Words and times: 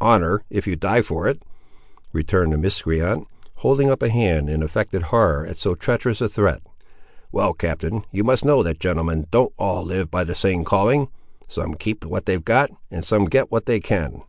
"Honour, 0.00 0.42
if 0.48 0.66
you 0.66 0.76
die 0.76 1.02
for 1.02 1.28
it!" 1.28 1.42
returned 2.14 2.54
the 2.54 2.56
miscreant, 2.56 3.28
holding 3.56 3.90
up 3.90 4.02
a 4.02 4.08
hand 4.08 4.48
in 4.48 4.62
affected 4.62 5.02
horror 5.02 5.44
at 5.44 5.58
so 5.58 5.74
treacherous 5.74 6.22
a 6.22 6.28
threat. 6.30 6.62
"Well, 7.30 7.52
captain, 7.52 8.06
you 8.10 8.24
must 8.24 8.46
know 8.46 8.62
that 8.62 8.80
gentlemen 8.80 9.26
don't 9.30 9.52
all 9.58 9.84
live 9.84 10.10
by 10.10 10.24
the 10.24 10.34
same 10.34 10.64
calling; 10.64 11.08
some 11.48 11.74
keep 11.74 12.02
what 12.06 12.24
they've 12.24 12.42
got, 12.46 12.70
and 12.90 13.04
some 13.04 13.26
get 13.26 13.50
what 13.52 13.66
they 13.66 13.78
can." 13.78 14.22